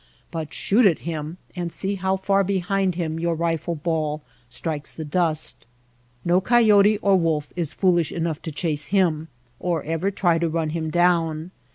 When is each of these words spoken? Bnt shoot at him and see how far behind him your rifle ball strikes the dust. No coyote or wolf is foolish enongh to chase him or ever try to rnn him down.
Bnt 0.33 0.51
shoot 0.51 0.87
at 0.87 0.97
him 1.05 1.37
and 1.55 1.71
see 1.71 1.93
how 1.93 2.17
far 2.17 2.43
behind 2.43 2.95
him 2.95 3.19
your 3.19 3.35
rifle 3.35 3.75
ball 3.75 4.23
strikes 4.49 4.91
the 4.91 5.05
dust. 5.05 5.67
No 6.25 6.41
coyote 6.41 6.97
or 7.03 7.15
wolf 7.17 7.53
is 7.55 7.75
foolish 7.75 8.11
enongh 8.11 8.41
to 8.41 8.51
chase 8.51 8.85
him 8.85 9.27
or 9.59 9.83
ever 9.83 10.09
try 10.09 10.39
to 10.39 10.49
rnn 10.49 10.71
him 10.71 10.89
down. 10.89 11.51